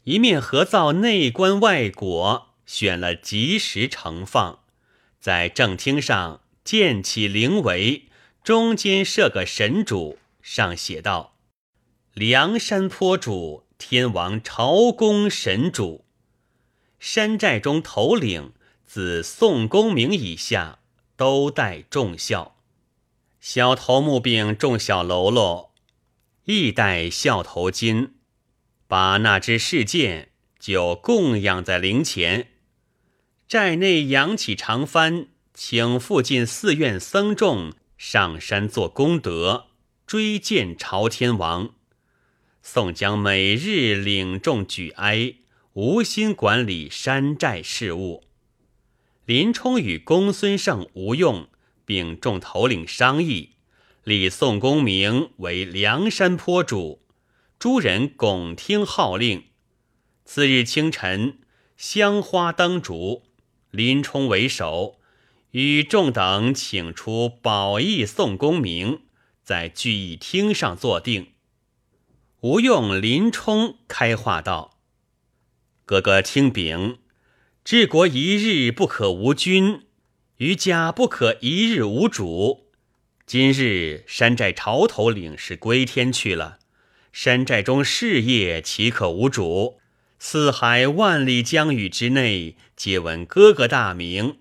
[0.05, 4.61] 一面合造内棺外椁，选了吉时盛放，
[5.19, 8.05] 在正厅上建起灵围，
[8.45, 11.35] 中间设个神主，上写道
[12.19, 16.05] ：“梁山坡主，天王朝公神主。”
[16.99, 18.55] 山寨中头领。
[18.85, 20.81] 自宋公明以下，
[21.15, 22.57] 都戴重孝。
[23.39, 25.73] 小头目并众小喽啰，
[26.47, 28.13] 亦戴孝头巾。
[28.89, 32.49] 把那支事件就供养在灵前。
[33.47, 39.67] 寨内扬起长幡，请附近寺院僧众上山做功德，
[40.05, 41.75] 追荐朝天王。
[42.71, 45.37] 宋江每日领众举哀，
[45.73, 48.25] 无心管理山寨事务。
[49.25, 51.49] 林冲与公孙胜、吴用
[51.87, 53.53] 并众头领商议，
[54.05, 57.01] 立宋公明为梁山坡主，
[57.59, 59.45] 诸人拱听号令。
[60.27, 61.39] 次日清晨，
[61.79, 63.23] 香花灯烛，
[63.71, 64.99] 林冲为首，
[65.53, 69.01] 与众等请出保义宋公明，
[69.43, 71.29] 在聚义厅上坐定。
[72.43, 74.79] 吴用、林冲开话道
[75.85, 76.99] ：“哥哥听禀。”
[77.65, 79.83] 治国一日不可无君，
[80.37, 82.69] 于家不可一日无主。
[83.27, 86.61] 今日山寨潮头领是归天去了，
[87.13, 89.81] 山寨中事业岂可无主？
[90.21, 94.39] 四海万里疆域之内，皆闻哥哥大名。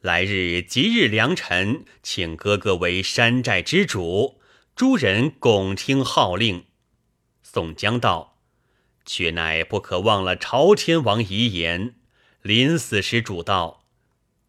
[0.00, 4.40] 来日吉日良辰，请哥哥为山寨之主。
[4.74, 6.64] 诸人拱听号令。
[7.58, 8.36] 宋江道
[9.04, 11.96] ：“却乃不可忘了朝天王遗言。”
[12.40, 13.84] 临死时主道：“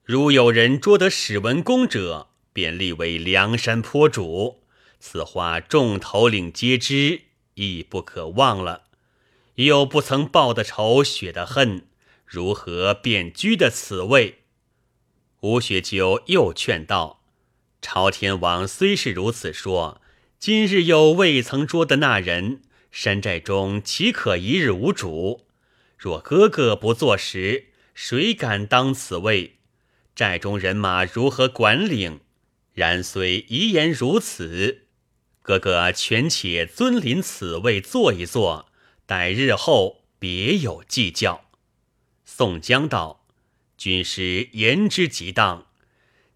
[0.05, 4.61] 如有人捉得史文恭者，便立为梁山坡主。
[4.99, 7.21] 此话众头领皆知，
[7.55, 8.83] 亦不可忘了。
[9.55, 11.87] 又不曾报的仇，雪的恨，
[12.27, 14.43] 如何便居的此位？”
[15.41, 17.23] 吴学究又劝道
[17.81, 19.99] ：“朝天王虽是如此说，
[20.37, 22.61] 今日又未曾捉得那人，
[22.91, 25.47] 山寨中岂可一日无主？
[25.97, 29.57] 若哥哥不坐时，”谁敢当此位？
[30.15, 32.21] 寨中人马如何管领？
[32.73, 34.87] 然虽遗言如此，
[35.41, 38.69] 哥哥权且尊临此位坐一坐，
[39.05, 41.49] 待日后别有计较。
[42.23, 43.25] 宋江道
[43.77, 45.67] ：“军师言之极当，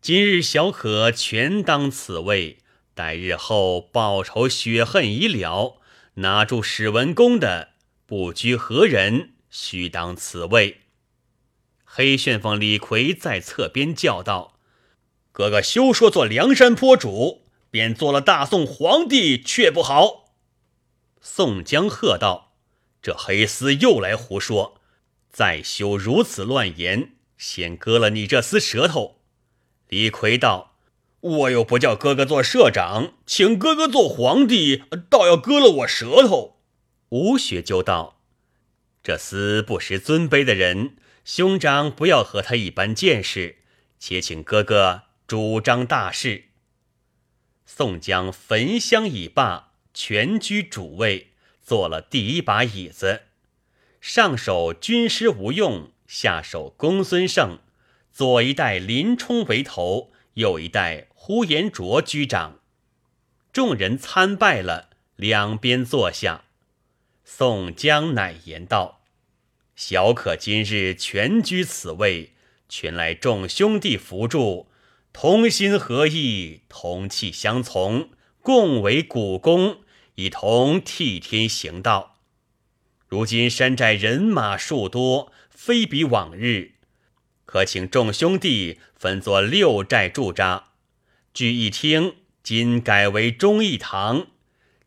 [0.02, 2.58] 今日小可全当此位，
[2.94, 5.82] 待日后报仇雪恨已了，
[6.16, 7.70] 拿住史文恭的，
[8.06, 10.82] 不拘何人，须当此位。”
[11.84, 14.60] 黑旋风李逵在侧边叫道
[15.32, 20.36] ：“哥哥休说做梁山坡主，便做了大宋皇帝，却不好。”
[21.22, 22.56] 宋江喝道
[23.02, 24.82] ：“这黑厮又来胡说！
[25.32, 29.22] 再休如此乱言，先割了你这厮舌头！”
[29.90, 30.73] 李逵道
[31.24, 36.58] ：“我又不叫哥哥做社长，请哥哥做皇帝，倒要割了我舌头。”
[37.10, 38.20] 吴学究道
[39.02, 43.60] ：“这厮不识尊卑的人。”兄长不要和他一般见识，
[43.98, 46.50] 且请哥哥主张大事。
[47.66, 51.30] 宋江焚香已罢，全居主位，
[51.62, 53.22] 坐了第一把椅子，
[54.02, 57.60] 上手军师吴用，下手公孙胜，
[58.12, 62.60] 左一代林冲为头，右一代呼延灼居长。
[63.54, 66.44] 众人参拜了，两边坐下。
[67.24, 69.06] 宋江乃言道。
[69.74, 72.34] 小可今日全居此位，
[72.68, 74.68] 全来众兄弟扶助，
[75.14, 78.10] 同心合意，同气相从，
[78.42, 79.78] 共为股肱，
[80.16, 82.18] 一同替天行道。
[83.08, 86.74] 如今山寨人马数多，非比往日，
[87.46, 90.72] 可请众兄弟分作六寨驻扎。
[91.34, 92.14] 据一听，
[92.44, 94.28] 今改为忠义堂，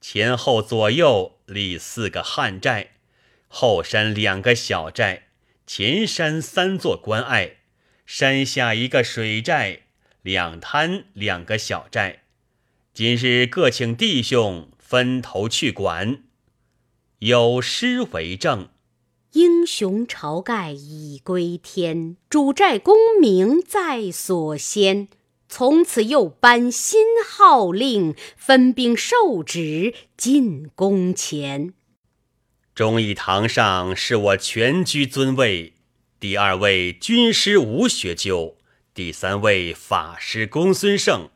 [0.01, 2.92] 前后左右立四个汉寨。
[3.49, 5.24] 后山两个小寨，
[5.66, 7.57] 前山三座关隘，
[8.07, 9.80] 山下一个水寨，
[10.22, 12.22] 两滩两个小寨。
[12.94, 16.22] 今日各请弟兄分头去管。
[17.18, 18.68] 有诗为证：
[19.32, 25.09] 英雄晁盖已归天，主寨功名在所先。
[25.59, 31.72] 从此又颁新号令，分兵受旨进宫前。
[32.74, 35.72] 忠义堂上是我全居尊位，
[36.20, 38.59] 第二位军师吴学究，
[38.92, 41.30] 第三位法师公孙胜，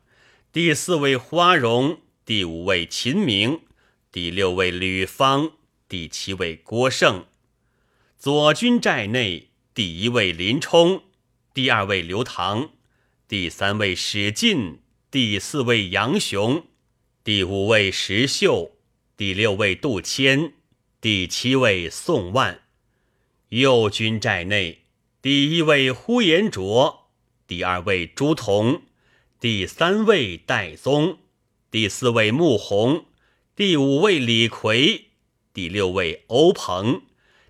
[0.53, 3.61] 第四位花荣，第五位秦明，
[4.11, 5.53] 第六位吕方，
[5.89, 7.25] 第七位郭胜。
[8.19, 11.01] 左军寨内第一位林冲，
[11.55, 12.69] 第二位刘唐，
[13.31, 14.79] 第三位史进，
[15.09, 16.65] 第四位杨雄，
[17.23, 18.73] 第五位石秀，
[19.15, 20.51] 第六位杜迁。
[20.99, 22.59] 第七位宋万，
[23.47, 24.79] 右军寨内
[25.21, 27.07] 第一位呼延灼，
[27.47, 28.81] 第二位朱仝，
[29.39, 31.19] 第三位戴宗，
[31.71, 33.05] 第四位穆弘，
[33.55, 35.05] 第五位李逵，
[35.53, 37.03] 第六位欧鹏，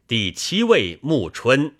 [0.08, 1.74] 第七位穆春。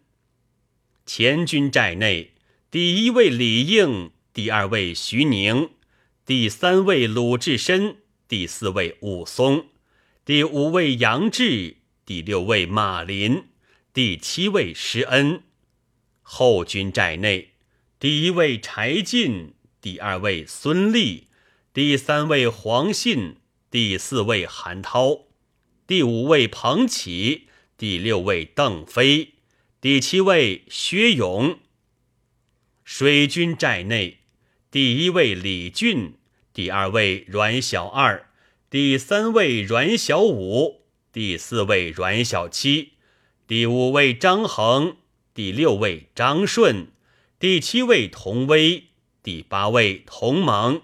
[1.06, 2.32] 前军寨内
[2.72, 5.72] 第一位李应，第二位徐宁，
[6.26, 7.98] 第三位鲁智深，
[8.30, 9.66] 第四位武松。
[10.24, 13.44] 第五位杨志，第六位马林，
[13.92, 15.44] 第七位施恩。
[16.22, 17.50] 后军寨内，
[18.00, 21.28] 第一位柴进，第二位孙立，
[21.74, 23.36] 第三位黄信，
[23.70, 25.26] 第四位韩涛，
[25.86, 29.34] 第五位彭起，第六位邓飞，
[29.82, 31.60] 第七位薛勇。
[32.94, 34.18] 水军寨内，
[34.70, 36.16] 第一位李俊，
[36.52, 38.30] 第二位阮小二。
[38.70, 40.82] 第三位阮小五，
[41.14, 42.96] 第四位阮小七，
[43.48, 44.98] 第五位张衡，
[45.34, 46.88] 第六位张顺，
[47.40, 48.90] 第七位童威，
[49.24, 50.82] 第八位童蒙。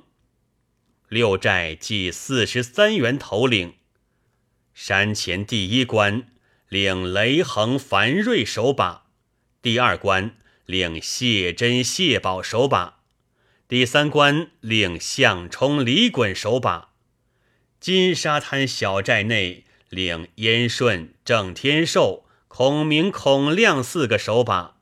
[1.09, 3.73] 六寨计四十三员头领。
[4.73, 6.25] 山前第一关
[6.69, 9.07] 领雷横、樊瑞守把，
[9.61, 10.37] 第二关
[10.67, 12.99] 领谢珍、谢宝守把，
[13.69, 16.89] 第三关领项冲、李衮守把。
[17.79, 24.81] 金沙滩小寨内，领燕顺、郑天寿、孔明、孔亮四个守把；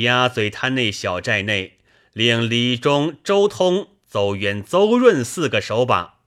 [0.00, 1.76] 鸭嘴滩内小寨内，
[2.14, 6.20] 领李忠、周通、邹渊、邹润四个守把。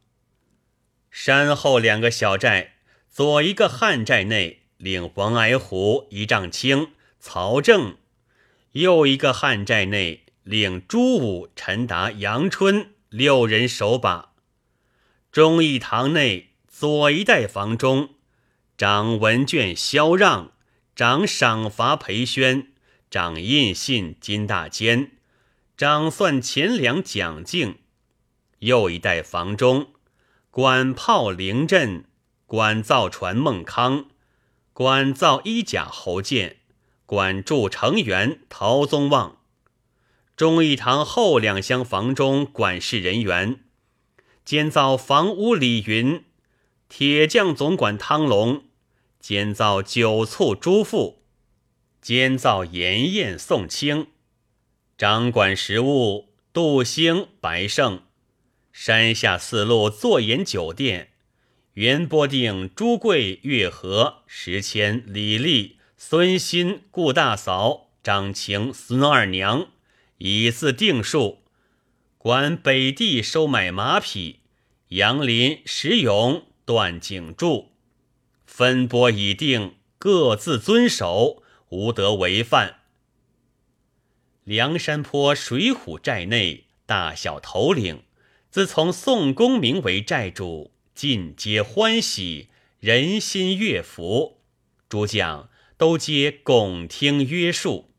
[1.09, 2.75] 山后两个小寨，
[3.09, 7.95] 左一个汉寨内，领王矮虎、一丈青、曹正；
[8.73, 14.33] 又一个汉寨内，领朱武、陈达、杨春六人守把。
[15.31, 18.09] 忠义堂内左一代房中，
[18.77, 20.51] 掌文卷萧让，
[20.95, 22.67] 掌赏罚裴宣，
[23.09, 25.11] 掌印信金大坚，
[25.75, 27.75] 掌算钱粮蒋敬；
[28.59, 29.93] 右一代房中，
[30.49, 32.05] 管炮凌阵，
[32.45, 34.05] 管造船孟康，
[34.73, 36.56] 管造衣甲侯建，
[37.07, 39.37] 管住成员陶宗旺。
[40.35, 43.61] 忠义堂后两厢房中管事人员。
[44.43, 46.25] 监造房屋李云，
[46.89, 48.65] 铁匠总管汤龙，
[49.21, 51.23] 监造酒醋朱富，
[52.01, 54.07] 监造盐宴送清，
[54.97, 58.03] 掌管食物杜兴、白胜。
[58.73, 61.11] 山下四路坐盐酒店，
[61.73, 69.69] 袁波定、朱贵、月和、石谦、李立、孙新、顾大嫂、张晴、孙二娘，
[70.19, 71.39] 以次定数。
[72.19, 74.41] 管北地收买马匹，
[74.89, 77.71] 杨林、石勇、段景柱，
[78.45, 81.43] 分拨已定，各自遵守。
[81.69, 82.79] 无得违犯。
[84.45, 88.03] 梁山坡水浒寨内大小头领，
[88.49, 92.47] 自从宋公明为寨主，尽皆欢喜，
[92.79, 94.39] 人心悦服。
[94.87, 97.93] 诸将都皆拱听约束。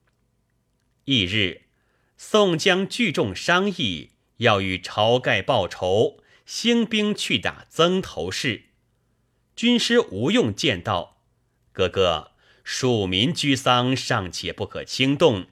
[1.05, 1.63] 翌日，
[2.17, 8.65] 宋江聚众商议，要与晁盖报仇，兴兵去打曾头市。
[9.55, 11.23] 军师吴用见道
[11.73, 12.33] ：“哥哥。”
[12.71, 15.47] 庶民居丧尚且不可轻动，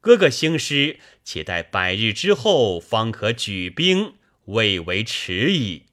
[0.00, 4.14] 哥哥兴师，且待百日之后方可举兵，
[4.44, 5.86] 未为迟矣。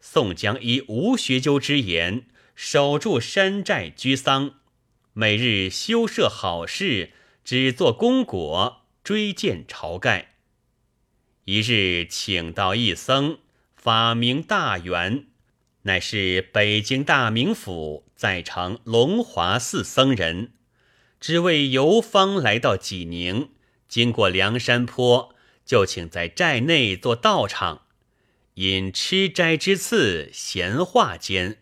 [0.00, 4.60] 宋江依吴学究之言，守住山寨居丧，
[5.14, 7.10] 每日修设好事，
[7.44, 10.36] 只做功果，追荐晁盖。
[11.44, 13.38] 一日请到一僧，
[13.76, 15.26] 法名大元。
[15.82, 20.52] 乃是北京大名府在城龙华寺僧人，
[21.20, 23.50] 只为游方来到济宁，
[23.86, 25.34] 经过梁山坡，
[25.66, 27.82] 就请在寨内做道场。
[28.54, 31.58] 因吃斋之次，闲话间，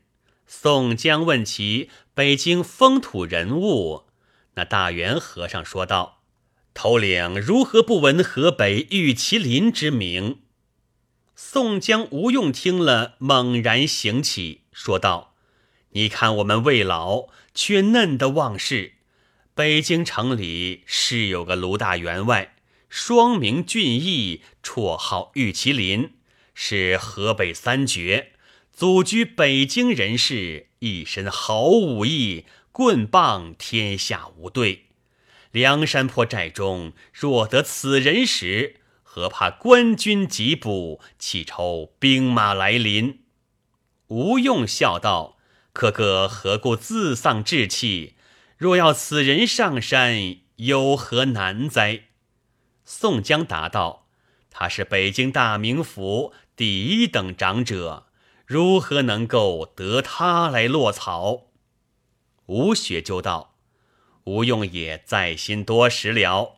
[0.46, 1.88] 宋江问其
[2.20, 4.02] 北京风土人物，
[4.52, 6.20] 那大元和尚说道
[6.74, 10.40] ：“头领如何不闻河北玉麒麟之名？”
[11.34, 15.34] 宋江、吴用听了，猛然醒起，说道
[15.96, 18.96] ：“你看我们未老却嫩的往事，
[19.54, 22.56] 北京城里是有个卢大员外，
[22.90, 26.10] 双名俊逸，绰号玉麒麟，
[26.52, 28.32] 是河北三绝，
[28.70, 34.86] 祖居北京人士，一身好武艺，棍棒天下无对。
[35.50, 38.76] 梁山坡寨中若得此人时。”
[39.12, 43.24] 何怕官军急捕，岂愁兵马来临？
[44.06, 45.36] 吴用笑道
[45.74, 48.14] ：“哥哥何故自丧志气？
[48.56, 52.04] 若要此人上山，有何难哉？”
[52.86, 54.06] 宋江答道
[54.48, 58.06] ：“他是北京大名府第一等长者，
[58.50, 61.52] 如何能够得他来落草？”
[62.46, 63.54] 吴学究道
[64.26, 66.56] ：“吴用也在心多时了。”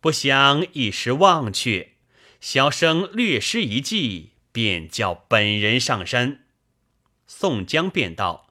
[0.00, 1.92] 不想一时忘却，
[2.40, 6.46] 小生略施一计，便叫本人上山。
[7.26, 8.48] 宋江便道：“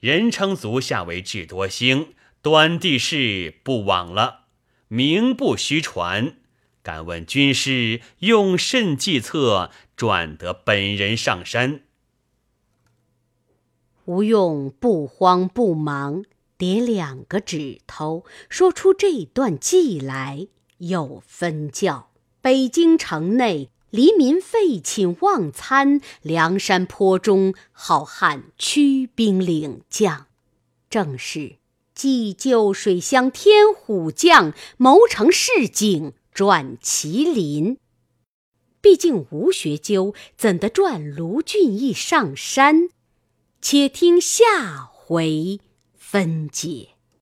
[0.00, 2.12] 人称足下为智多星，
[2.42, 4.48] 端地事不枉了，
[4.88, 6.36] 名不虚传。
[6.82, 11.84] 敢问军师用甚计策，转得本人上山？”
[14.10, 16.24] 吴用不慌不忙，
[16.58, 20.48] 叠两个指头，说出这段计来。
[20.78, 30.26] 有分教：北京城内黎民废寝忘餐，梁山坡中好汉驱兵领将，
[30.88, 31.58] 正是
[31.94, 37.78] 济救水乡天虎将，谋成市井转麒麟。
[38.80, 42.88] 毕竟吴学究怎得转卢俊义上山？
[43.60, 45.60] 且听下回
[45.94, 46.99] 分解。